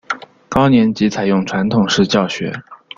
[0.49, 2.51] 高年级采用传统式教学。